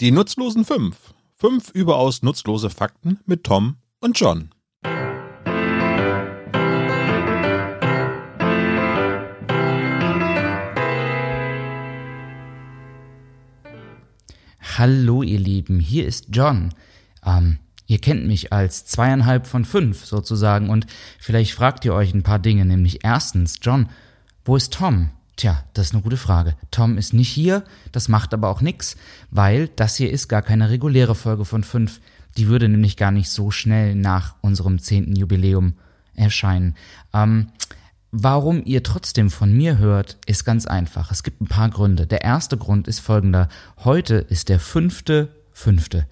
Die 0.00 0.12
nutzlosen 0.12 0.64
fünf. 0.64 1.12
Fünf 1.36 1.68
überaus 1.72 2.22
nutzlose 2.22 2.70
Fakten 2.70 3.20
mit 3.26 3.44
Tom 3.44 3.76
und 4.00 4.18
John. 4.18 4.48
Hallo 14.78 15.22
ihr 15.22 15.38
Lieben, 15.38 15.80
hier 15.80 16.06
ist 16.06 16.28
John. 16.30 16.72
Ähm, 17.22 17.58
ihr 17.86 17.98
kennt 17.98 18.26
mich 18.26 18.54
als 18.54 18.86
zweieinhalb 18.86 19.46
von 19.46 19.66
fünf 19.66 20.06
sozusagen 20.06 20.70
und 20.70 20.86
vielleicht 21.18 21.52
fragt 21.52 21.84
ihr 21.84 21.92
euch 21.92 22.14
ein 22.14 22.22
paar 22.22 22.38
Dinge, 22.38 22.64
nämlich 22.64 23.04
erstens, 23.04 23.58
John, 23.60 23.90
wo 24.46 24.56
ist 24.56 24.72
Tom? 24.72 25.10
Tja, 25.40 25.64
das 25.72 25.86
ist 25.86 25.94
eine 25.94 26.02
gute 26.02 26.18
Frage. 26.18 26.54
Tom 26.70 26.98
ist 26.98 27.14
nicht 27.14 27.30
hier, 27.30 27.64
das 27.92 28.08
macht 28.08 28.34
aber 28.34 28.50
auch 28.50 28.60
nix, 28.60 28.98
weil 29.30 29.68
das 29.68 29.96
hier 29.96 30.10
ist 30.10 30.28
gar 30.28 30.42
keine 30.42 30.68
reguläre 30.68 31.14
Folge 31.14 31.46
von 31.46 31.64
fünf. 31.64 32.02
Die 32.36 32.48
würde 32.48 32.68
nämlich 32.68 32.98
gar 32.98 33.10
nicht 33.10 33.30
so 33.30 33.50
schnell 33.50 33.94
nach 33.94 34.34
unserem 34.42 34.80
zehnten 34.80 35.16
Jubiläum 35.16 35.78
erscheinen. 36.14 36.74
Ähm, 37.14 37.48
Warum 38.12 38.62
ihr 38.66 38.82
trotzdem 38.82 39.30
von 39.30 39.50
mir 39.50 39.78
hört, 39.78 40.18
ist 40.26 40.44
ganz 40.44 40.66
einfach. 40.66 41.10
Es 41.10 41.22
gibt 41.22 41.40
ein 41.40 41.46
paar 41.46 41.70
Gründe. 41.70 42.06
Der 42.06 42.20
erste 42.20 42.58
Grund 42.58 42.86
ist 42.86 42.98
folgender. 42.98 43.48
Heute 43.78 44.16
ist 44.16 44.50
der 44.50 44.60
fünfte, 44.60 45.28
fünfte. 45.54 46.06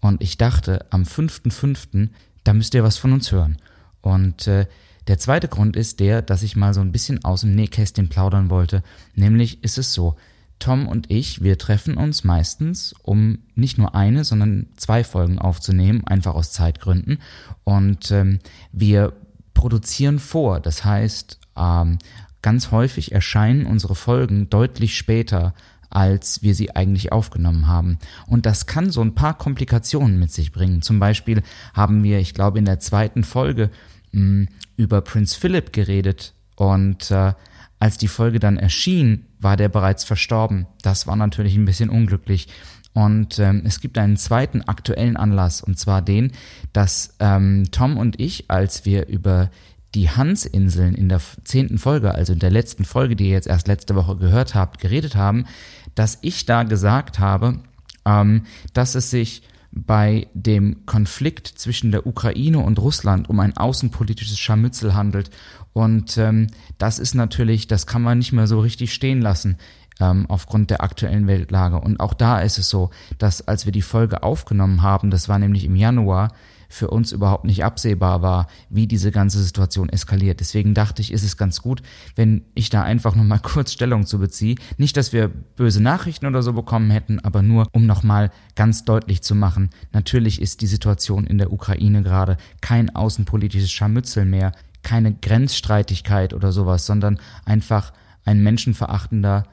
Und 0.00 0.20
ich 0.20 0.36
dachte, 0.36 0.84
am 0.90 1.06
fünften, 1.06 1.50
fünften, 1.50 2.10
da 2.42 2.52
müsst 2.52 2.74
ihr 2.74 2.84
was 2.84 2.98
von 2.98 3.14
uns 3.14 3.32
hören. 3.32 3.56
Und 4.02 4.46
äh, 4.46 4.66
der 5.06 5.18
zweite 5.18 5.48
Grund 5.48 5.76
ist 5.76 6.00
der, 6.00 6.22
dass 6.22 6.42
ich 6.42 6.56
mal 6.56 6.74
so 6.74 6.80
ein 6.80 6.92
bisschen 6.92 7.24
aus 7.24 7.42
dem 7.42 7.54
Nähkästchen 7.54 8.08
plaudern 8.08 8.50
wollte. 8.50 8.82
Nämlich 9.14 9.62
ist 9.62 9.78
es 9.78 9.92
so, 9.92 10.16
Tom 10.58 10.88
und 10.88 11.10
ich, 11.10 11.42
wir 11.42 11.58
treffen 11.58 11.96
uns 11.96 12.24
meistens, 12.24 12.94
um 13.02 13.38
nicht 13.54 13.76
nur 13.76 13.94
eine, 13.94 14.24
sondern 14.24 14.66
zwei 14.76 15.04
Folgen 15.04 15.38
aufzunehmen, 15.38 16.06
einfach 16.06 16.34
aus 16.34 16.52
Zeitgründen. 16.52 17.18
Und 17.64 18.10
ähm, 18.10 18.38
wir 18.72 19.12
produzieren 19.52 20.18
vor. 20.18 20.60
Das 20.60 20.84
heißt, 20.84 21.38
ähm, 21.56 21.98
ganz 22.40 22.70
häufig 22.70 23.12
erscheinen 23.12 23.66
unsere 23.66 23.94
Folgen 23.94 24.48
deutlich 24.48 24.96
später, 24.96 25.54
als 25.90 26.42
wir 26.42 26.54
sie 26.54 26.74
eigentlich 26.74 27.12
aufgenommen 27.12 27.68
haben. 27.68 27.98
Und 28.26 28.46
das 28.46 28.66
kann 28.66 28.90
so 28.90 29.00
ein 29.00 29.14
paar 29.14 29.38
Komplikationen 29.38 30.18
mit 30.18 30.32
sich 30.32 30.50
bringen. 30.50 30.82
Zum 30.82 30.98
Beispiel 30.98 31.42
haben 31.72 32.02
wir, 32.02 32.18
ich 32.18 32.34
glaube, 32.34 32.58
in 32.58 32.64
der 32.64 32.80
zweiten 32.80 33.22
Folge 33.22 33.70
mh, 34.14 34.20
hm, 34.20 34.48
über 34.76 35.00
Prinz 35.00 35.34
Philip 35.34 35.72
geredet 35.72 36.34
und 36.56 37.10
äh, 37.10 37.34
als 37.78 37.98
die 37.98 38.08
Folge 38.08 38.38
dann 38.38 38.56
erschien, 38.56 39.26
war 39.40 39.56
der 39.56 39.68
bereits 39.68 40.04
verstorben. 40.04 40.66
Das 40.82 41.06
war 41.06 41.16
natürlich 41.16 41.54
ein 41.54 41.66
bisschen 41.66 41.90
unglücklich. 41.90 42.48
Und 42.94 43.38
ähm, 43.40 43.62
es 43.66 43.80
gibt 43.80 43.98
einen 43.98 44.16
zweiten 44.16 44.62
aktuellen 44.62 45.16
Anlass, 45.16 45.60
und 45.60 45.78
zwar 45.78 46.00
den, 46.00 46.32
dass 46.72 47.16
ähm, 47.18 47.64
Tom 47.72 47.98
und 47.98 48.20
ich, 48.20 48.50
als 48.50 48.84
wir 48.84 49.08
über 49.08 49.50
die 49.94 50.10
Hansinseln 50.10 50.94
in 50.94 51.08
der 51.08 51.20
zehnten 51.44 51.78
Folge, 51.78 52.14
also 52.14 52.32
in 52.32 52.38
der 52.38 52.50
letzten 52.50 52.84
Folge, 52.84 53.16
die 53.16 53.26
ihr 53.26 53.32
jetzt 53.32 53.48
erst 53.48 53.68
letzte 53.68 53.94
Woche 53.96 54.16
gehört 54.16 54.54
habt, 54.54 54.80
geredet 54.80 55.16
haben, 55.16 55.46
dass 55.94 56.18
ich 56.22 56.46
da 56.46 56.62
gesagt 56.62 57.18
habe, 57.18 57.60
ähm, 58.06 58.44
dass 58.72 58.94
es 58.94 59.10
sich 59.10 59.42
bei 59.74 60.28
dem 60.34 60.86
Konflikt 60.86 61.48
zwischen 61.48 61.90
der 61.90 62.06
Ukraine 62.06 62.60
und 62.60 62.78
Russland 62.78 63.28
um 63.28 63.40
ein 63.40 63.56
außenpolitisches 63.56 64.38
Scharmützel 64.38 64.94
handelt. 64.94 65.30
Und 65.72 66.16
ähm, 66.16 66.46
das 66.78 66.98
ist 66.98 67.14
natürlich, 67.14 67.66
das 67.66 67.86
kann 67.86 68.02
man 68.02 68.18
nicht 68.18 68.32
mehr 68.32 68.46
so 68.46 68.60
richtig 68.60 68.94
stehen 68.94 69.20
lassen 69.20 69.58
ähm, 70.00 70.26
aufgrund 70.28 70.70
der 70.70 70.82
aktuellen 70.82 71.26
Weltlage. 71.26 71.80
Und 71.80 71.98
auch 71.98 72.14
da 72.14 72.40
ist 72.40 72.58
es 72.58 72.68
so, 72.68 72.90
dass 73.18 73.46
als 73.46 73.66
wir 73.66 73.72
die 73.72 73.82
Folge 73.82 74.22
aufgenommen 74.22 74.82
haben, 74.82 75.10
das 75.10 75.28
war 75.28 75.38
nämlich 75.38 75.64
im 75.64 75.76
Januar, 75.76 76.32
für 76.68 76.88
uns 76.88 77.12
überhaupt 77.12 77.44
nicht 77.44 77.64
absehbar 77.64 78.22
war, 78.22 78.46
wie 78.68 78.86
diese 78.86 79.10
ganze 79.10 79.42
Situation 79.42 79.88
eskaliert. 79.88 80.40
Deswegen 80.40 80.74
dachte 80.74 81.02
ich, 81.02 81.12
ist 81.12 81.22
es 81.22 81.36
ganz 81.36 81.62
gut, 81.62 81.82
wenn 82.16 82.44
ich 82.54 82.70
da 82.70 82.82
einfach 82.82 83.14
nochmal 83.14 83.38
kurz 83.42 83.72
Stellung 83.72 84.06
zu 84.06 84.18
beziehe. 84.18 84.56
Nicht, 84.76 84.96
dass 84.96 85.12
wir 85.12 85.28
böse 85.28 85.82
Nachrichten 85.82 86.26
oder 86.26 86.42
so 86.42 86.52
bekommen 86.52 86.90
hätten, 86.90 87.20
aber 87.20 87.42
nur, 87.42 87.66
um 87.72 87.86
nochmal 87.86 88.30
ganz 88.54 88.84
deutlich 88.84 89.22
zu 89.22 89.34
machen, 89.34 89.70
natürlich 89.92 90.40
ist 90.40 90.60
die 90.60 90.66
Situation 90.66 91.26
in 91.26 91.38
der 91.38 91.52
Ukraine 91.52 92.02
gerade 92.02 92.36
kein 92.60 92.94
außenpolitisches 92.94 93.70
Scharmützel 93.70 94.24
mehr, 94.24 94.52
keine 94.82 95.14
Grenzstreitigkeit 95.14 96.34
oder 96.34 96.52
sowas, 96.52 96.86
sondern 96.86 97.18
einfach 97.44 97.92
ein 98.24 98.42
menschenverachtender, 98.42 99.44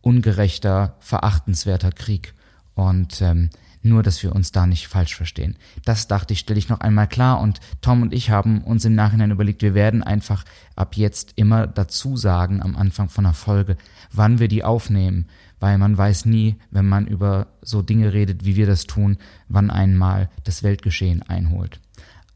ungerechter, 0.00 0.96
verachtenswerter 1.00 1.92
Krieg. 1.92 2.34
Und 2.74 3.20
ähm, 3.22 3.50
nur, 3.82 4.02
dass 4.02 4.22
wir 4.22 4.34
uns 4.34 4.52
da 4.52 4.66
nicht 4.66 4.88
falsch 4.88 5.14
verstehen. 5.14 5.56
Das 5.84 6.08
dachte 6.08 6.32
ich, 6.32 6.40
stelle 6.40 6.58
ich 6.58 6.68
noch 6.68 6.80
einmal 6.80 7.08
klar 7.08 7.40
und 7.40 7.60
Tom 7.80 8.02
und 8.02 8.12
ich 8.12 8.30
haben 8.30 8.62
uns 8.62 8.84
im 8.84 8.94
Nachhinein 8.94 9.30
überlegt, 9.30 9.62
wir 9.62 9.74
werden 9.74 10.02
einfach 10.02 10.44
ab 10.76 10.96
jetzt 10.96 11.32
immer 11.36 11.66
dazu 11.66 12.16
sagen 12.16 12.62
am 12.62 12.76
Anfang 12.76 13.08
von 13.08 13.26
einer 13.26 13.34
Folge, 13.34 13.76
wann 14.12 14.38
wir 14.38 14.48
die 14.48 14.64
aufnehmen, 14.64 15.26
weil 15.60 15.78
man 15.78 15.96
weiß 15.96 16.26
nie, 16.26 16.56
wenn 16.70 16.86
man 16.86 17.06
über 17.06 17.48
so 17.62 17.82
Dinge 17.82 18.12
redet, 18.12 18.44
wie 18.44 18.56
wir 18.56 18.66
das 18.66 18.86
tun, 18.86 19.18
wann 19.48 19.70
einmal 19.70 20.30
das 20.44 20.62
Weltgeschehen 20.62 21.22
einholt. 21.22 21.80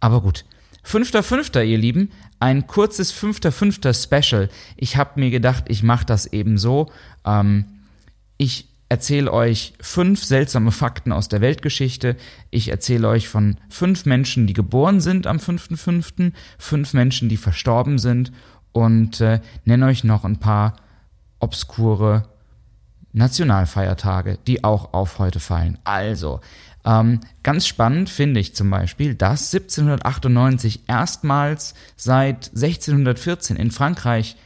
Aber 0.01 0.21
gut. 0.21 0.45
Fünfter, 0.85 1.23
fünfter, 1.23 1.63
ihr 1.63 1.79
Lieben, 1.79 2.11
ein 2.41 2.67
kurzes 2.67 3.13
fünfter, 3.13 3.53
fünfter 3.53 3.95
Special. 3.95 4.49
Ich 4.77 4.97
habe 4.97 5.21
mir 5.21 5.31
gedacht, 5.31 5.67
ich 5.69 5.85
mache 5.85 6.05
das 6.05 6.27
eben 6.27 6.59
so. 6.59 6.91
Ähm, 7.25 7.67
ich 8.37 8.72
erzähle 8.93 9.33
euch 9.33 9.73
fünf 9.81 10.23
seltsame 10.23 10.71
Fakten 10.71 11.13
aus 11.13 11.27
der 11.29 11.41
Weltgeschichte. 11.41 12.15
Ich 12.51 12.69
erzähle 12.69 13.09
euch 13.09 13.27
von 13.27 13.57
fünf 13.71 14.05
Menschen, 14.05 14.47
die 14.47 14.53
geboren 14.53 15.01
sind 15.01 15.27
am 15.27 15.39
5.5., 15.39 16.33
fünf 16.59 16.93
Menschen, 16.93 17.31
die 17.31 17.39
verstorben 17.39 17.99
sind 17.99 18.33
und 18.73 19.23
äh, 19.23 19.41
nenne 19.65 19.87
euch 19.87 20.05
noch 20.05 20.27
ein 20.27 20.37
paar 20.37 20.77
obskure 21.39 22.25
Nationalfeiertage, 23.15 24.39
die 24.47 24.63
auch 24.63 24.93
auf 24.93 25.19
heute 25.19 25.41
fallen. 25.41 25.79
Also, 25.85 26.43
ähm, 26.85 27.21
ganz 27.43 27.67
spannend 27.67 28.11
finde 28.11 28.41
ich 28.41 28.55
zum 28.55 28.69
Beispiel, 28.69 29.15
dass 29.15 29.55
1798 29.55 30.83
erstmals 30.87 31.73
seit 31.97 32.49
1614 32.49 33.57
in 33.57 33.71
Frankreich 33.71 34.37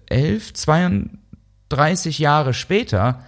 11, 0.06 0.54
32 0.54 2.18
Jahre 2.18 2.54
später, 2.54 3.20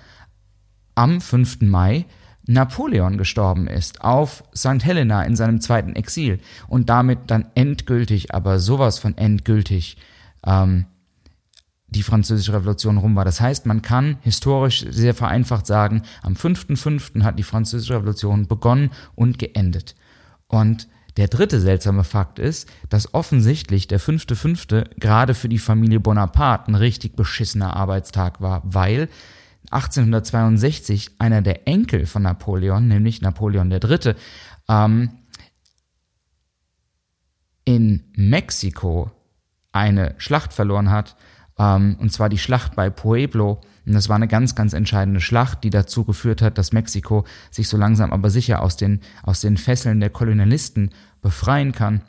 am 0.94 1.20
5. 1.20 1.62
Mai, 1.62 2.06
Napoleon 2.46 3.16
gestorben 3.16 3.66
ist 3.66 4.02
auf 4.02 4.44
St. 4.54 4.84
Helena 4.84 5.22
in 5.22 5.36
seinem 5.36 5.60
zweiten 5.60 5.96
Exil 5.96 6.40
und 6.68 6.90
damit 6.90 7.18
dann 7.28 7.46
endgültig, 7.54 8.34
aber 8.34 8.58
sowas 8.58 8.98
von 8.98 9.16
endgültig, 9.16 9.96
ähm, 10.46 10.86
die 11.88 12.02
französische 12.02 12.52
Revolution 12.52 12.98
rum 12.98 13.16
war. 13.16 13.24
Das 13.24 13.40
heißt, 13.40 13.66
man 13.66 13.80
kann 13.80 14.18
historisch 14.20 14.84
sehr 14.90 15.14
vereinfacht 15.14 15.66
sagen, 15.66 16.02
am 16.22 16.34
5.5. 16.34 17.22
hat 17.22 17.38
die 17.38 17.44
französische 17.44 17.94
Revolution 17.94 18.46
begonnen 18.46 18.90
und 19.14 19.38
geendet. 19.38 19.94
Und 20.48 20.88
der 21.16 21.28
dritte 21.28 21.60
seltsame 21.60 22.02
Fakt 22.02 22.40
ist, 22.40 22.68
dass 22.88 23.14
offensichtlich 23.14 23.86
der 23.86 24.00
fünfte 24.00 24.34
fünfte 24.34 24.90
gerade 24.98 25.34
für 25.34 25.48
die 25.48 25.58
Familie 25.58 26.00
Bonaparte 26.00 26.72
ein 26.72 26.74
richtig 26.74 27.14
beschissener 27.14 27.76
Arbeitstag 27.76 28.40
war, 28.40 28.62
weil 28.64 29.08
1862 29.70 31.12
einer 31.18 31.42
der 31.42 31.66
Enkel 31.66 32.06
von 32.06 32.22
Napoleon, 32.22 32.86
nämlich 32.86 33.20
Napoleon 33.22 33.70
III., 33.70 34.14
ähm, 34.68 35.10
in 37.64 38.04
Mexiko 38.14 39.10
eine 39.72 40.14
Schlacht 40.18 40.52
verloren 40.52 40.90
hat, 40.90 41.16
ähm, 41.58 41.96
und 41.98 42.12
zwar 42.12 42.28
die 42.28 42.38
Schlacht 42.38 42.76
bei 42.76 42.90
Pueblo, 42.90 43.60
und 43.86 43.92
das 43.92 44.08
war 44.08 44.16
eine 44.16 44.28
ganz, 44.28 44.54
ganz 44.54 44.72
entscheidende 44.72 45.20
Schlacht, 45.20 45.62
die 45.62 45.70
dazu 45.70 46.04
geführt 46.04 46.40
hat, 46.40 46.56
dass 46.58 46.72
Mexiko 46.72 47.24
sich 47.50 47.68
so 47.68 47.76
langsam 47.76 48.12
aber 48.12 48.30
sicher 48.30 48.62
aus 48.62 48.76
den, 48.76 49.00
aus 49.22 49.40
den 49.40 49.56
Fesseln 49.56 50.00
der 50.00 50.10
Kolonialisten 50.10 50.90
befreien 51.20 51.72
kann. 51.72 52.02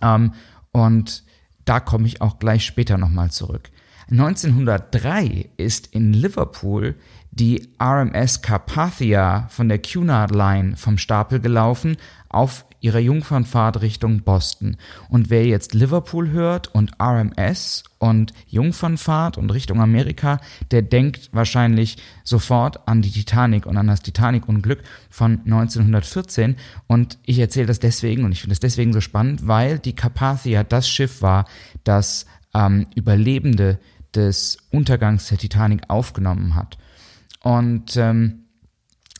Ähm, 0.00 0.32
und 0.72 1.24
da 1.64 1.80
komme 1.80 2.06
ich 2.06 2.20
auch 2.20 2.38
gleich 2.38 2.64
später 2.64 2.98
nochmal 2.98 3.30
zurück. 3.30 3.70
1903 4.10 5.50
ist 5.56 5.88
in 5.88 6.12
Liverpool 6.12 6.94
die 7.30 7.68
RMS 7.82 8.42
Carpathia 8.42 9.48
von 9.48 9.68
der 9.68 9.80
Cunard 9.80 10.30
Line 10.32 10.76
vom 10.76 10.98
Stapel 10.98 11.40
gelaufen 11.40 11.96
auf 12.28 12.64
ihrer 12.80 12.98
Jungfernfahrt 12.98 13.80
Richtung 13.80 14.20
Boston. 14.22 14.76
Und 15.08 15.30
wer 15.30 15.46
jetzt 15.46 15.72
Liverpool 15.72 16.30
hört 16.30 16.68
und 16.74 16.92
RMS 17.00 17.84
und 17.98 18.34
Jungfernfahrt 18.46 19.38
und 19.38 19.50
Richtung 19.50 19.80
Amerika, 19.80 20.38
der 20.70 20.82
denkt 20.82 21.30
wahrscheinlich 21.32 21.96
sofort 22.24 22.86
an 22.86 23.00
die 23.00 23.10
Titanic 23.10 23.64
und 23.64 23.78
an 23.78 23.86
das 23.86 24.02
Titanic-Unglück 24.02 24.82
von 25.08 25.40
1914. 25.46 26.56
Und 26.86 27.18
ich 27.24 27.38
erzähle 27.38 27.66
das 27.66 27.80
deswegen 27.80 28.24
und 28.24 28.32
ich 28.32 28.42
finde 28.42 28.52
es 28.52 28.60
deswegen 28.60 28.92
so 28.92 29.00
spannend, 29.00 29.48
weil 29.48 29.78
die 29.78 29.94
Carpathia 29.94 30.62
das 30.62 30.86
Schiff 30.86 31.22
war, 31.22 31.46
das 31.84 32.26
ähm, 32.54 32.86
Überlebende 32.94 33.78
des 34.14 34.58
Untergangs 34.70 35.28
der 35.28 35.38
Titanic 35.38 35.88
aufgenommen 35.88 36.54
hat. 36.54 36.78
Und 37.42 37.96
ähm, 37.96 38.44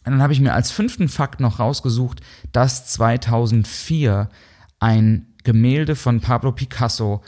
dann 0.05 0.23
habe 0.23 0.33
ich 0.33 0.41
mir 0.41 0.53
als 0.53 0.71
fünften 0.71 1.09
Fakt 1.09 1.41
noch 1.41 1.59
rausgesucht, 1.59 2.21
dass 2.53 2.87
2004 2.93 4.29
ein 4.79 5.27
Gemälde 5.45 5.97
von 5.97 6.21
Pablo 6.21 6.53
Picasso 6.53 7.23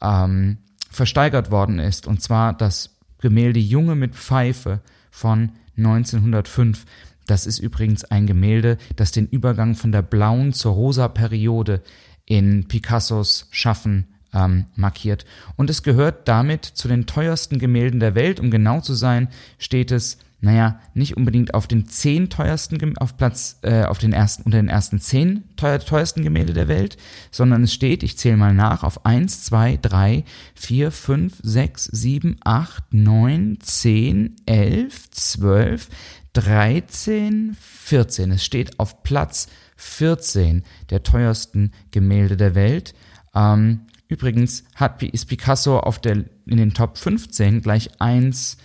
ähm, 0.00 0.58
versteigert 0.90 1.50
worden 1.50 1.78
ist. 1.78 2.06
Und 2.06 2.22
zwar 2.22 2.52
das 2.52 2.98
Gemälde 3.18 3.60
Junge 3.60 3.94
mit 3.94 4.14
Pfeife 4.14 4.80
von 5.10 5.52
1905. 5.76 6.84
Das 7.26 7.46
ist 7.46 7.60
übrigens 7.60 8.04
ein 8.04 8.26
Gemälde, 8.26 8.78
das 8.96 9.12
den 9.12 9.28
Übergang 9.28 9.74
von 9.74 9.92
der 9.92 10.02
blauen 10.02 10.52
zur 10.52 10.72
rosa 10.72 11.08
Periode 11.08 11.82
in 12.26 12.66
Picassos 12.66 13.48
Schaffen 13.50 14.11
ähm, 14.32 14.66
markiert. 14.74 15.24
Und 15.56 15.70
es 15.70 15.82
gehört 15.82 16.28
damit 16.28 16.64
zu 16.64 16.88
den 16.88 17.06
teuersten 17.06 17.58
Gemälden 17.58 18.00
der 18.00 18.14
Welt. 18.14 18.40
Um 18.40 18.50
genau 18.50 18.80
zu 18.80 18.94
sein, 18.94 19.28
steht 19.58 19.90
es 19.90 20.18
naja, 20.44 20.80
nicht 20.92 21.16
unbedingt 21.16 21.54
auf 21.54 21.68
den 21.68 21.86
zehn 21.86 22.28
teuersten, 22.28 22.98
auf 22.98 23.16
Platz, 23.16 23.60
äh, 23.62 23.84
auf 23.84 23.98
den 23.98 24.12
ersten, 24.12 24.42
unter 24.42 24.58
den 24.58 24.68
ersten 24.68 24.98
zehn 24.98 25.44
teuer, 25.56 25.78
teuersten 25.78 26.24
Gemälde 26.24 26.52
der 26.52 26.66
Welt, 26.66 26.96
sondern 27.30 27.62
es 27.62 27.72
steht, 27.72 28.02
ich 28.02 28.18
zähle 28.18 28.36
mal 28.36 28.52
nach, 28.52 28.82
auf 28.82 29.06
eins, 29.06 29.44
zwei, 29.44 29.78
drei, 29.80 30.24
vier, 30.56 30.90
fünf, 30.90 31.34
sechs, 31.44 31.84
sieben, 31.84 32.38
acht, 32.42 32.92
neun, 32.92 33.58
zehn, 33.60 34.34
elf, 34.44 35.08
zwölf, 35.12 35.88
dreizehn, 36.32 37.56
vierzehn. 37.60 38.32
Es 38.32 38.44
steht 38.44 38.80
auf 38.80 39.04
Platz 39.04 39.46
14 39.76 40.64
der 40.90 41.04
teuersten 41.04 41.70
Gemälde 41.92 42.36
der 42.36 42.56
Welt. 42.56 42.94
Ähm, 43.32 43.82
übrigens 44.12 44.64
hat, 44.74 45.02
ist 45.02 45.26
Picasso 45.26 45.78
auf 45.78 45.98
der, 45.98 46.24
in 46.46 46.56
den 46.56 46.74
Top 46.74 46.98
15 46.98 47.62
gleich 47.62 47.90
eins, 48.00 48.58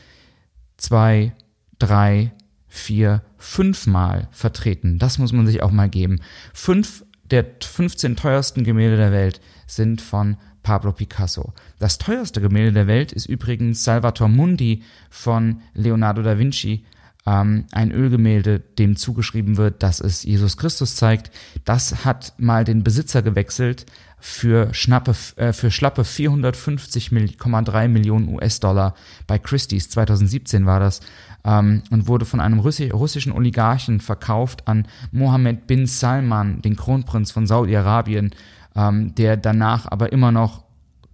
zwei, 0.78 1.34
drei, 1.80 2.34
vier, 2.68 3.24
fünfmal 3.38 4.28
vertreten. 4.32 5.00
Das 5.00 5.18
muss 5.18 5.34
man 5.34 5.48
sich 5.48 5.64
auch 5.64 5.72
mal 5.72 5.90
geben. 5.90 6.20
Fünf 6.54 7.04
der 7.32 7.46
15 7.62 8.16
teuersten 8.16 8.64
Gemälde 8.64 8.98
der 8.98 9.12
Welt 9.12 9.42
sind 9.66 10.02
von 10.02 10.38
Pablo 10.64 10.92
Picasso. 10.92 11.54
Das 11.80 11.98
teuerste 11.98 12.42
Gemälde 12.42 12.74
der 12.74 12.88
Welt 12.88 13.12
ist 13.12 13.26
übrigens 13.26 13.84
Salvator 13.84 14.28
Mundi 14.28 14.84
von 15.10 15.62
Leonardo 15.74 16.22
da 16.22 16.38
Vinci. 16.38 16.86
Ähm, 17.26 17.66
ein 17.72 17.92
Ölgemälde, 17.92 18.60
dem 18.60 18.96
zugeschrieben 18.96 19.58
wird, 19.58 19.84
dass 19.84 20.00
es 20.00 20.24
Jesus 20.24 20.56
Christus 20.56 20.96
zeigt. 20.96 21.32
Das 21.66 22.06
hat 22.06 22.34
mal 22.38 22.64
den 22.64 22.84
Besitzer 22.84 23.22
gewechselt 23.22 23.86
für, 24.20 24.74
schnappe, 24.74 25.16
äh, 25.36 25.54
für 25.54 25.72
schlappe 25.72 26.02
450,3 26.02 27.88
Millionen 27.88 28.30
US-Dollar 28.36 28.96
bei 29.28 29.38
Christie's. 29.38 29.90
2017 29.90 30.66
war 30.66 30.80
das 30.80 31.02
ähm, 31.46 31.84
und 31.92 32.08
wurde 32.08 32.26
von 32.26 32.40
einem 32.40 32.60
Russi 32.60 32.90
russischen 32.90 33.32
Oligarchen 33.32 34.00
verkauft 34.00 34.68
an 34.68 34.88
Mohammed 35.12 35.68
bin 35.68 35.86
Salman, 35.86 36.62
den 36.62 36.76
Kronprinz 36.76 37.32
von 37.32 37.46
Saudi-Arabien, 37.46 38.32
ähm, 38.76 39.14
der 39.16 39.38
danach 39.38 39.90
aber 39.92 40.12
immer 40.12 40.32
noch 40.32 40.64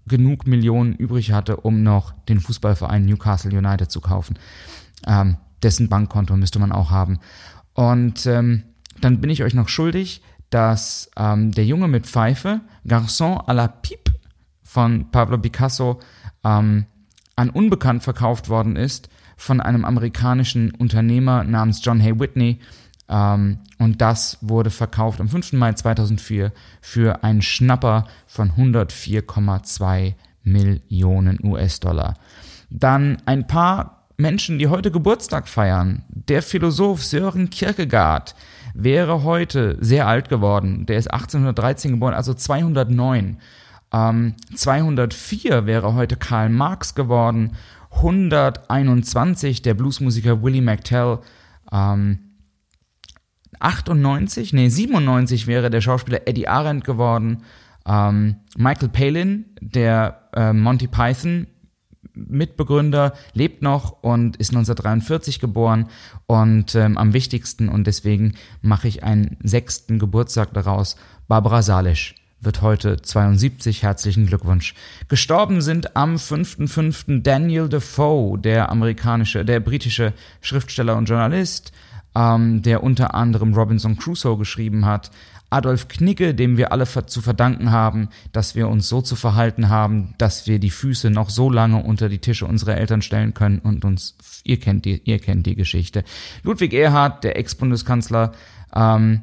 genug 0.05 0.47
Millionen 0.47 0.93
übrig 0.95 1.31
hatte, 1.31 1.57
um 1.57 1.83
noch 1.83 2.13
den 2.27 2.39
Fußballverein 2.39 3.05
Newcastle 3.05 3.57
United 3.57 3.91
zu 3.91 4.01
kaufen. 4.01 4.37
Ähm, 5.05 5.37
dessen 5.61 5.89
Bankkonto 5.89 6.35
müsste 6.35 6.59
man 6.59 6.71
auch 6.71 6.91
haben. 6.91 7.19
Und 7.73 8.25
ähm, 8.25 8.63
dann 9.01 9.21
bin 9.21 9.29
ich 9.29 9.43
euch 9.43 9.53
noch 9.53 9.69
schuldig, 9.69 10.21
dass 10.53 11.09
ähm, 11.17 11.51
der 11.51 11.65
Junge 11.65 11.87
mit 11.87 12.05
Pfeife, 12.05 12.61
Garçon 12.85 13.37
à 13.47 13.53
la 13.53 13.67
Pipe 13.67 14.11
von 14.61 15.09
Pablo 15.09 15.39
Picasso, 15.39 15.99
ähm, 16.43 16.85
an 17.35 17.49
Unbekannt 17.49 18.03
verkauft 18.03 18.49
worden 18.49 18.75
ist 18.75 19.09
von 19.35 19.59
einem 19.59 19.83
amerikanischen 19.83 20.71
Unternehmer 20.71 21.43
namens 21.43 21.83
John 21.83 21.99
Hay 21.99 22.19
Whitney. 22.19 22.59
Ähm, 23.09 23.59
und 23.79 24.01
das 24.01 24.37
wurde 24.41 24.69
verkauft 24.69 25.19
am 25.19 25.27
5. 25.27 25.53
Mai 25.53 25.73
2004 25.73 26.51
für 26.81 27.23
einen 27.23 27.41
Schnapper 27.41 28.05
von 28.27 28.51
104,2 28.51 30.13
Millionen 30.43 31.39
US-Dollar. 31.43 32.13
Dann 32.69 33.17
ein 33.25 33.47
paar 33.47 34.02
Menschen, 34.17 34.59
die 34.59 34.67
heute 34.67 34.91
Geburtstag 34.91 35.47
feiern. 35.47 36.03
Der 36.09 36.41
Philosoph 36.41 37.03
Sören 37.03 37.49
Kierkegaard 37.49 38.35
wäre 38.73 39.23
heute 39.23 39.77
sehr 39.79 40.07
alt 40.07 40.29
geworden. 40.29 40.85
Der 40.85 40.97
ist 40.97 41.07
1813 41.11 41.91
geboren, 41.91 42.13
also 42.13 42.33
209. 42.33 43.37
Ähm, 43.91 44.33
204 44.55 45.65
wäre 45.65 45.93
heute 45.93 46.15
Karl 46.15 46.49
Marx 46.49 46.95
geworden 46.95 47.53
121 47.91 49.61
der 49.61 49.73
Bluesmusiker 49.73 50.41
Willie 50.41 50.61
McTell. 50.61 51.19
Ähm, 51.71 52.19
98, 53.59 54.51
nee, 54.53 54.69
97 54.69 55.47
wäre 55.47 55.69
der 55.69 55.81
Schauspieler 55.81 56.27
Eddie 56.27 56.47
Arendt 56.47 56.83
geworden. 56.83 57.43
Ähm, 57.85 58.37
Michael 58.57 58.89
Palin, 58.89 59.45
der 59.61 60.29
äh, 60.35 60.53
Monty 60.53 60.87
Python 60.87 61.47
Mitbegründer, 62.15 63.13
lebt 63.33 63.61
noch 63.61 64.03
und 64.03 64.37
ist 64.37 64.51
1943 64.51 65.39
geboren. 65.39 65.87
Und 66.25 66.75
ähm, 66.75 66.97
am 66.97 67.13
wichtigsten, 67.13 67.69
und 67.69 67.87
deswegen 67.87 68.33
mache 68.61 68.87
ich 68.87 69.03
einen 69.03 69.37
sechsten 69.43 69.99
Geburtstag 69.99 70.53
daraus, 70.53 70.95
Barbara 71.27 71.61
Salisch 71.61 72.15
wird 72.43 72.61
heute 72.61 73.01
72. 73.01 73.83
Herzlichen 73.83 74.27
Glückwunsch. 74.27 74.73
Gestorben 75.07 75.61
sind 75.61 75.95
am 75.95 76.15
5.5. 76.15 77.21
Daniel 77.21 77.69
Defoe, 77.69 78.37
der 78.37 78.69
amerikanische, 78.69 79.45
der 79.45 79.59
britische 79.61 80.13
Schriftsteller 80.41 80.97
und 80.97 81.07
Journalist, 81.07 81.71
ähm, 82.15 82.61
der 82.61 82.83
unter 82.83 83.13
anderem 83.13 83.53
Robinson 83.53 83.97
Crusoe 83.97 84.37
geschrieben 84.37 84.85
hat. 84.85 85.11
Adolf 85.53 85.87
Knigge, 85.87 86.33
dem 86.33 86.57
wir 86.57 86.71
alle 86.71 86.85
zu 86.85 87.21
verdanken 87.21 87.71
haben, 87.71 88.09
dass 88.31 88.55
wir 88.55 88.67
uns 88.67 88.89
so 88.89 89.01
zu 89.01 89.15
verhalten 89.15 89.69
haben, 89.69 90.15
dass 90.17 90.47
wir 90.47 90.59
die 90.59 90.69
Füße 90.69 91.09
noch 91.09 91.29
so 91.29 91.49
lange 91.49 91.83
unter 91.83 92.09
die 92.09 92.19
Tische 92.19 92.45
unserer 92.45 92.77
Eltern 92.77 93.01
stellen 93.01 93.33
können 93.33 93.59
und 93.59 93.85
uns, 93.85 94.17
ihr 94.43 94.59
kennt 94.59 94.85
die, 94.85 95.01
ihr 95.05 95.19
kennt 95.19 95.45
die 95.45 95.55
Geschichte. 95.55 96.03
Ludwig 96.41 96.73
Erhard, 96.73 97.23
der 97.23 97.37
Ex-Bundeskanzler, 97.37 98.33
ähm, 98.75 99.21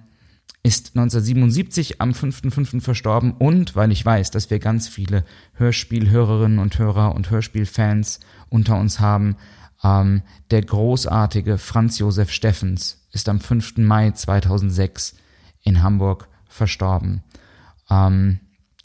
ist 0.63 0.97
1977 0.97 2.01
am 2.01 2.11
5.5. 2.11 2.81
verstorben 2.81 3.33
und 3.33 3.77
weil 3.77 3.91
ich 3.93 4.05
weiß, 4.05 4.31
dass 4.31 4.51
wir 4.51 4.59
ganz 4.59 4.89
viele 4.89 5.25
Hörspielhörerinnen 5.55 6.59
und 6.59 6.79
Hörer 6.79 7.15
und 7.15 7.31
Hörspielfans 7.31 8.21
unter 8.51 8.79
uns 8.79 9.01
haben, 9.01 9.37
ähm, 9.83 10.23
der 10.51 10.63
großartige 10.63 11.57
Franz 11.57 11.99
Josef 11.99 12.31
Steffens 12.31 13.07
ist 13.13 13.29
am 13.29 13.41
5. 13.41 13.79
Mai 13.79 14.11
2006 14.11 15.17
in 15.63 15.83
Hamburg 15.83 16.29
verstorben. 16.49 17.23
Ähm, 17.91 18.41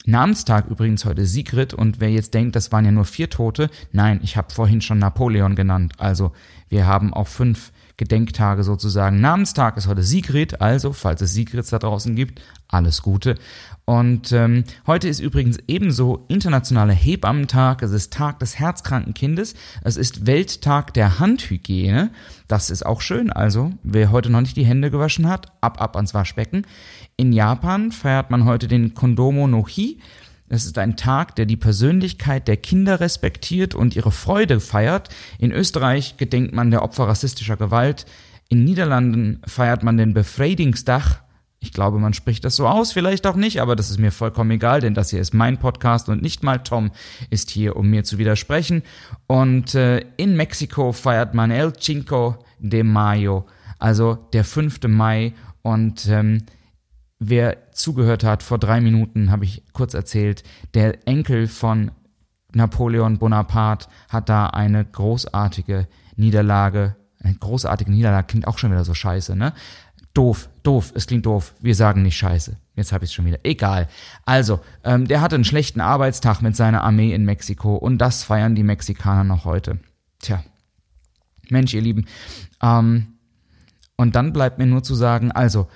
Namenstag 0.05 0.67
übrigens 0.67 1.05
heute 1.05 1.25
Sigrid 1.25 1.73
und 1.73 1.99
wer 1.99 2.11
jetzt 2.11 2.33
denkt, 2.33 2.55
das 2.55 2.71
waren 2.71 2.85
ja 2.85 2.91
nur 2.91 3.05
vier 3.05 3.29
Tote, 3.29 3.71
nein, 3.91 4.19
ich 4.21 4.37
habe 4.37 4.53
vorhin 4.53 4.81
schon 4.81 4.99
Napoleon 4.99 5.55
genannt. 5.55 5.93
Also 5.97 6.31
wir 6.69 6.85
haben 6.85 7.13
auch 7.13 7.27
fünf 7.27 7.71
Gedenktage 7.97 8.63
sozusagen. 8.63 9.21
Namenstag 9.21 9.77
ist 9.77 9.87
heute 9.87 10.03
Sigrid, 10.03 10.61
also 10.61 10.91
falls 10.91 11.21
es 11.21 11.33
Sigrids 11.33 11.69
da 11.69 11.79
draußen 11.79 12.15
gibt, 12.15 12.41
alles 12.67 13.01
Gute. 13.01 13.35
Und 13.85 14.31
ähm, 14.31 14.63
heute 14.87 15.07
ist 15.07 15.19
übrigens 15.19 15.59
ebenso 15.67 16.25
internationaler 16.27 16.93
Hebammentag, 16.93 17.83
es 17.83 17.91
ist 17.91 18.11
Tag 18.11 18.39
des 18.39 18.59
herzkranken 18.59 19.13
Kindes, 19.13 19.53
es 19.83 19.95
ist 19.95 20.25
Welttag 20.25 20.93
der 20.93 21.19
Handhygiene, 21.19 22.11
das 22.47 22.69
ist 22.69 22.85
auch 22.85 23.01
schön, 23.01 23.31
also 23.31 23.71
wer 23.83 24.11
heute 24.11 24.29
noch 24.31 24.41
nicht 24.41 24.57
die 24.57 24.65
Hände 24.65 24.91
gewaschen 24.91 25.29
hat, 25.29 25.51
ab 25.61 25.79
ab 25.79 25.95
ans 25.95 26.13
Waschbecken. 26.13 26.65
In 27.15 27.31
Japan 27.31 27.91
feiert 27.91 28.31
man 28.31 28.45
heute 28.45 28.67
den 28.67 28.93
Kondomo 28.93 29.47
no 29.47 29.65
Hi, 29.67 29.99
es 30.47 30.65
ist 30.65 30.77
ein 30.77 30.95
Tag, 30.95 31.35
der 31.35 31.45
die 31.45 31.57
Persönlichkeit 31.57 32.47
der 32.47 32.57
Kinder 32.57 32.99
respektiert 32.99 33.73
und 33.73 33.95
ihre 33.95 34.11
Freude 34.11 34.59
feiert. 34.59 35.09
In 35.39 35.51
Österreich 35.51 36.17
gedenkt 36.17 36.53
man 36.53 36.69
der 36.69 36.83
Opfer 36.83 37.07
rassistischer 37.07 37.57
Gewalt. 37.57 38.05
In 38.47 38.63
Niederlanden 38.63 39.41
feiert 39.47 39.81
man 39.81 39.97
den 39.97 40.13
Befreidingsdag. 40.13 41.23
Ich 41.59 41.73
glaube, 41.73 41.97
man 41.97 42.13
spricht 42.13 42.45
das 42.45 42.55
so 42.55 42.67
aus, 42.67 42.91
vielleicht 42.91 43.25
auch 43.25 43.35
nicht, 43.35 43.59
aber 43.59 43.75
das 43.75 43.89
ist 43.89 43.97
mir 43.97 44.11
vollkommen 44.11 44.51
egal, 44.51 44.81
denn 44.81 44.93
das 44.93 45.09
hier 45.09 45.19
ist 45.19 45.33
mein 45.33 45.57
Podcast 45.57 46.09
und 46.09 46.21
nicht 46.21 46.43
mal 46.43 46.59
Tom 46.59 46.91
ist 47.31 47.49
hier, 47.49 47.75
um 47.75 47.89
mir 47.89 48.03
zu 48.03 48.19
widersprechen. 48.19 48.83
Und 49.25 49.73
äh, 49.73 50.05
in 50.17 50.35
Mexiko 50.35 50.91
feiert 50.91 51.33
man 51.33 51.49
El 51.49 51.73
Cinco 51.73 52.37
de 52.59 52.83
Mayo, 52.83 53.47
also 53.79 54.13
der 54.31 54.43
5. 54.43 54.81
Mai. 54.89 55.33
Und 55.63 56.07
ähm, 56.07 56.43
wer 57.19 57.71
zugehört 57.71 58.23
hat, 58.23 58.43
vor 58.43 58.57
drei 58.57 58.81
Minuten 58.81 59.31
habe 59.31 59.45
ich 59.45 59.63
kurz 59.73 59.93
erzählt, 59.93 60.43
der 60.73 61.07
Enkel 61.07 61.47
von 61.47 61.91
Napoleon 62.53 63.17
Bonaparte 63.17 63.87
hat 64.09 64.29
da 64.29 64.47
eine 64.47 64.85
großartige 64.85 65.87
Niederlage, 66.15 66.95
eine 67.21 67.35
großartige 67.35 67.91
Niederlage 67.91 68.27
klingt 68.27 68.47
auch 68.47 68.57
schon 68.57 68.71
wieder 68.71 68.85
so 68.85 68.93
scheiße, 68.93 69.35
ne? 69.35 69.53
Doof, 70.13 70.49
doof, 70.63 70.93
es 70.95 71.07
klingt 71.07 71.25
doof. 71.25 71.53
Wir 71.59 71.75
sagen 71.75 72.01
nicht 72.01 72.15
scheiße. 72.15 72.55
Jetzt 72.75 72.93
habe 72.93 73.03
ich 73.03 73.11
es 73.11 73.13
schon 73.13 73.25
wieder. 73.25 73.39
Egal. 73.43 73.89
Also, 74.23 74.61
ähm, 74.85 75.09
der 75.09 75.19
hatte 75.19 75.35
einen 75.35 75.43
schlechten 75.43 75.81
Arbeitstag 75.81 76.41
mit 76.41 76.55
seiner 76.55 76.83
Armee 76.83 77.13
in 77.13 77.25
Mexiko 77.25 77.75
und 77.75 77.97
das 77.97 78.23
feiern 78.23 78.55
die 78.55 78.63
Mexikaner 78.63 79.25
noch 79.25 79.43
heute. 79.43 79.79
Tja. 80.19 80.41
Mensch, 81.49 81.73
ihr 81.73 81.81
Lieben. 81.81 82.05
Ähm, 82.61 83.07
und 83.97 84.15
dann 84.15 84.31
bleibt 84.31 84.57
mir 84.57 84.65
nur 84.65 84.83
zu 84.83 84.95
sagen, 84.95 85.33
also, 85.33 85.67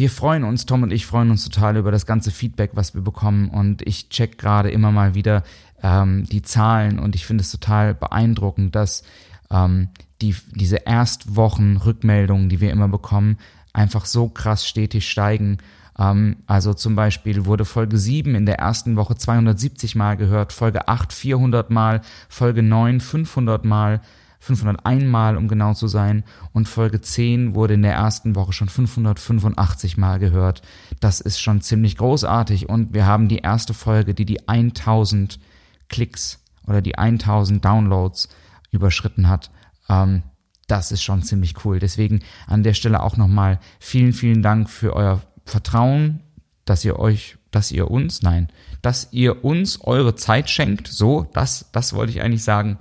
wir 0.00 0.08
freuen 0.08 0.44
uns, 0.44 0.64
Tom 0.64 0.82
und 0.82 0.94
ich 0.94 1.04
freuen 1.04 1.30
uns 1.30 1.44
total 1.44 1.76
über 1.76 1.92
das 1.92 2.06
ganze 2.06 2.30
Feedback, 2.30 2.70
was 2.72 2.94
wir 2.94 3.02
bekommen. 3.02 3.50
Und 3.50 3.86
ich 3.86 4.08
check 4.08 4.38
gerade 4.38 4.70
immer 4.70 4.90
mal 4.90 5.14
wieder 5.14 5.42
ähm, 5.82 6.24
die 6.24 6.40
Zahlen 6.40 6.98
und 6.98 7.14
ich 7.14 7.26
finde 7.26 7.42
es 7.42 7.50
total 7.50 7.92
beeindruckend, 7.92 8.74
dass 8.74 9.02
ähm, 9.50 9.88
die, 10.22 10.34
diese 10.54 10.76
Erstwochen-Rückmeldungen, 10.76 12.48
die 12.48 12.62
wir 12.62 12.70
immer 12.70 12.88
bekommen, 12.88 13.36
einfach 13.74 14.06
so 14.06 14.30
krass 14.30 14.66
stetig 14.66 15.06
steigen. 15.06 15.58
Ähm, 15.98 16.36
also 16.46 16.72
zum 16.72 16.96
Beispiel 16.96 17.44
wurde 17.44 17.66
Folge 17.66 17.98
7 17.98 18.34
in 18.34 18.46
der 18.46 18.58
ersten 18.58 18.96
Woche 18.96 19.16
270 19.16 19.96
Mal 19.96 20.16
gehört, 20.16 20.54
Folge 20.54 20.88
8 20.88 21.12
400 21.12 21.68
Mal, 21.68 22.00
Folge 22.30 22.62
9 22.62 23.00
500 23.00 23.66
Mal, 23.66 24.00
501 24.40 25.04
Mal, 25.04 25.36
um 25.36 25.48
genau 25.48 25.74
zu 25.74 25.86
sein. 25.86 26.24
Und 26.52 26.66
Folge 26.66 27.00
10 27.00 27.54
wurde 27.54 27.74
in 27.74 27.82
der 27.82 27.92
ersten 27.92 28.34
Woche 28.34 28.52
schon 28.52 28.68
585 28.68 29.96
Mal 29.96 30.18
gehört. 30.18 30.62
Das 30.98 31.20
ist 31.20 31.40
schon 31.40 31.60
ziemlich 31.60 31.96
großartig. 31.98 32.68
Und 32.68 32.94
wir 32.94 33.06
haben 33.06 33.28
die 33.28 33.38
erste 33.38 33.74
Folge, 33.74 34.14
die 34.14 34.24
die 34.24 34.48
1000 34.48 35.38
Klicks 35.88 36.42
oder 36.66 36.80
die 36.80 36.96
1000 36.96 37.64
Downloads 37.64 38.30
überschritten 38.70 39.28
hat. 39.28 39.50
Ähm, 39.88 40.22
das 40.66 40.92
ist 40.92 41.02
schon 41.02 41.22
ziemlich 41.22 41.64
cool. 41.64 41.78
Deswegen 41.78 42.20
an 42.46 42.62
der 42.62 42.74
Stelle 42.74 43.02
auch 43.02 43.16
nochmal 43.16 43.60
vielen, 43.78 44.12
vielen 44.12 44.42
Dank 44.42 44.70
für 44.70 44.94
euer 44.94 45.20
Vertrauen, 45.44 46.20
dass 46.64 46.84
ihr 46.84 46.98
euch, 46.98 47.36
dass 47.50 47.72
ihr 47.72 47.90
uns, 47.90 48.22
nein, 48.22 48.48
dass 48.80 49.08
ihr 49.12 49.44
uns 49.44 49.80
eure 49.82 50.14
Zeit 50.14 50.48
schenkt. 50.48 50.88
So, 50.88 51.28
das, 51.32 51.70
das 51.72 51.92
wollte 51.92 52.12
ich 52.12 52.22
eigentlich 52.22 52.44
sagen. 52.44 52.78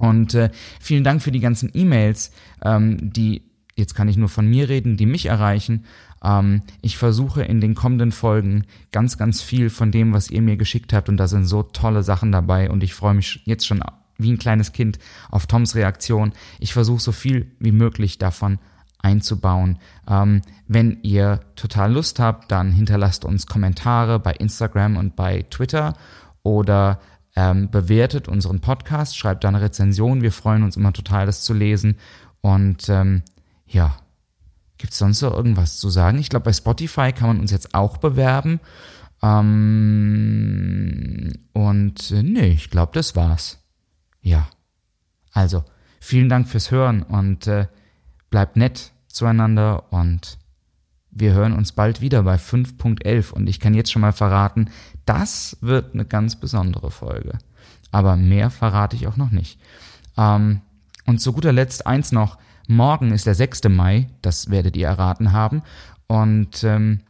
Und 0.00 0.32
äh, 0.34 0.48
vielen 0.80 1.04
Dank 1.04 1.20
für 1.20 1.30
die 1.30 1.40
ganzen 1.40 1.70
E-Mails, 1.74 2.32
ähm, 2.64 3.12
die, 3.12 3.42
jetzt 3.76 3.94
kann 3.94 4.08
ich 4.08 4.16
nur 4.16 4.30
von 4.30 4.48
mir 4.48 4.70
reden, 4.70 4.96
die 4.96 5.04
mich 5.04 5.26
erreichen. 5.26 5.84
Ähm, 6.24 6.62
ich 6.80 6.96
versuche 6.96 7.42
in 7.42 7.60
den 7.60 7.74
kommenden 7.74 8.10
Folgen 8.10 8.64
ganz, 8.92 9.18
ganz 9.18 9.42
viel 9.42 9.68
von 9.68 9.92
dem, 9.92 10.14
was 10.14 10.30
ihr 10.30 10.40
mir 10.40 10.56
geschickt 10.56 10.94
habt. 10.94 11.10
Und 11.10 11.18
da 11.18 11.28
sind 11.28 11.44
so 11.44 11.62
tolle 11.62 12.02
Sachen 12.02 12.32
dabei. 12.32 12.70
Und 12.70 12.82
ich 12.82 12.94
freue 12.94 13.12
mich 13.12 13.42
jetzt 13.44 13.66
schon 13.66 13.82
wie 14.16 14.32
ein 14.32 14.38
kleines 14.38 14.72
Kind 14.72 14.98
auf 15.30 15.46
Toms 15.46 15.74
Reaktion. 15.74 16.32
Ich 16.60 16.72
versuche 16.72 17.00
so 17.00 17.12
viel 17.12 17.52
wie 17.58 17.72
möglich 17.72 18.16
davon 18.16 18.58
einzubauen. 19.00 19.78
Ähm, 20.08 20.40
wenn 20.66 20.98
ihr 21.02 21.40
total 21.56 21.92
Lust 21.92 22.20
habt, 22.20 22.50
dann 22.50 22.72
hinterlasst 22.72 23.26
uns 23.26 23.46
Kommentare 23.46 24.18
bei 24.18 24.32
Instagram 24.32 24.96
und 24.96 25.14
bei 25.14 25.42
Twitter 25.50 25.92
oder 26.42 27.00
ähm, 27.40 27.70
bewertet 27.70 28.28
unseren 28.28 28.60
Podcast, 28.60 29.16
schreibt 29.16 29.44
da 29.44 29.48
eine 29.48 29.62
Rezension. 29.62 30.20
Wir 30.20 30.30
freuen 30.30 30.62
uns 30.62 30.76
immer 30.76 30.92
total, 30.92 31.24
das 31.24 31.40
zu 31.42 31.54
lesen. 31.54 31.96
Und 32.42 32.90
ähm, 32.90 33.22
ja, 33.66 33.96
gibt 34.76 34.92
es 34.92 34.98
sonst 34.98 35.22
noch 35.22 35.32
irgendwas 35.32 35.78
zu 35.78 35.88
sagen? 35.88 36.18
Ich 36.18 36.28
glaube, 36.28 36.44
bei 36.44 36.52
Spotify 36.52 37.12
kann 37.12 37.28
man 37.28 37.40
uns 37.40 37.50
jetzt 37.50 37.74
auch 37.74 37.96
bewerben. 37.96 38.60
Ähm, 39.22 40.32
und 41.54 42.10
äh, 42.10 42.22
nee, 42.22 42.48
ich 42.48 42.68
glaube, 42.68 42.92
das 42.92 43.16
war's. 43.16 43.56
Ja. 44.20 44.46
Also, 45.32 45.64
vielen 45.98 46.28
Dank 46.28 46.46
fürs 46.46 46.70
Hören 46.70 47.02
und 47.02 47.46
äh, 47.46 47.68
bleibt 48.28 48.56
nett 48.56 48.92
zueinander 49.06 49.90
und 49.94 50.36
wir 51.10 51.32
hören 51.34 51.52
uns 51.52 51.72
bald 51.72 52.00
wieder 52.00 52.22
bei 52.22 52.36
5.11 52.36 53.32
und 53.32 53.48
ich 53.48 53.60
kann 53.60 53.74
jetzt 53.74 53.90
schon 53.90 54.02
mal 54.02 54.12
verraten, 54.12 54.70
das 55.04 55.56
wird 55.60 55.94
eine 55.94 56.04
ganz 56.04 56.36
besondere 56.36 56.90
Folge. 56.90 57.38
Aber 57.90 58.16
mehr 58.16 58.50
verrate 58.50 58.96
ich 58.96 59.06
auch 59.06 59.16
noch 59.16 59.30
nicht. 59.30 59.58
Ähm, 60.16 60.60
und 61.06 61.20
zu 61.20 61.32
guter 61.32 61.52
Letzt 61.52 61.86
eins 61.86 62.12
noch. 62.12 62.38
Morgen 62.68 63.10
ist 63.10 63.26
der 63.26 63.34
6. 63.34 63.64
Mai, 63.68 64.06
das 64.22 64.50
werdet 64.50 64.76
ihr 64.76 64.86
erraten 64.86 65.32
haben. 65.32 65.62
Und 66.06 66.62
ähm, 66.62 67.00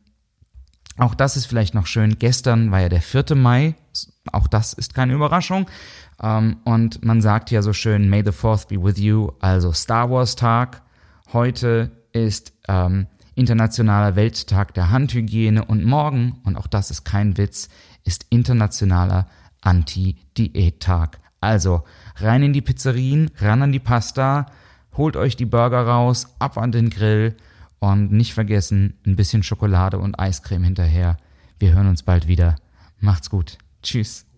auch 0.97 1.14
das 1.14 1.37
ist 1.37 1.47
vielleicht 1.47 1.75
noch 1.75 1.87
schön. 1.87 2.19
Gestern 2.19 2.71
war 2.71 2.80
ja 2.80 2.88
der 2.88 3.02
4. 3.02 3.35
Mai. 3.35 3.75
Auch 4.33 4.47
das 4.47 4.73
ist 4.73 4.95
keine 4.95 5.12
Überraschung. 5.12 5.66
Ähm, 6.23 6.59
und 6.64 7.04
man 7.04 7.21
sagt 7.21 7.50
ja 7.50 7.62
so 7.62 7.73
schön, 7.73 8.09
May 8.09 8.23
the 8.25 8.33
Fourth 8.33 8.69
be 8.69 8.83
with 8.83 8.99
you, 8.99 9.33
also 9.40 9.73
Star 9.73 10.11
Wars 10.11 10.37
Tag. 10.37 10.83
Heute 11.33 11.90
ist 12.12 12.52
ähm, 12.69 13.07
Internationaler 13.34 14.16
Welttag 14.16 14.75
der 14.75 14.90
Handhygiene 14.90 15.64
und 15.64 15.84
morgen, 15.84 16.40
und 16.44 16.56
auch 16.56 16.66
das 16.66 16.90
ist 16.90 17.04
kein 17.04 17.37
Witz, 17.37 17.68
ist 18.04 18.26
Internationaler 18.30 19.26
Anti-Diät-Tag. 19.60 21.18
Also 21.40 21.84
rein 22.16 22.42
in 22.42 22.52
die 22.52 22.60
Pizzerien, 22.60 23.30
ran 23.38 23.62
an 23.62 23.72
die 23.72 23.78
Pasta, 23.78 24.46
holt 24.96 25.16
euch 25.16 25.37
die 25.37 25.46
Burger 25.46 25.87
raus, 25.87 26.34
ab 26.38 26.58
an 26.58 26.72
den 26.72 26.90
Grill 26.90 27.37
und 27.78 28.12
nicht 28.12 28.34
vergessen, 28.34 28.99
ein 29.06 29.16
bisschen 29.16 29.42
Schokolade 29.42 29.99
und 29.99 30.18
Eiscreme 30.18 30.64
hinterher. 30.64 31.16
Wir 31.58 31.72
hören 31.72 31.88
uns 31.88 32.02
bald 32.02 32.28
wieder. 32.28 32.56
Macht's 33.00 33.30
gut. 33.30 33.58
Tschüss. 33.82 34.29